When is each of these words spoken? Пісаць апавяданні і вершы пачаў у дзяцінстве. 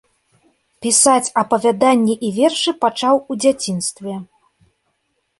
Пісаць 0.83 1.33
апавяданні 1.41 2.15
і 2.29 2.31
вершы 2.37 2.73
пачаў 2.85 3.15
у 3.35 3.37
дзяцінстве. 3.43 4.15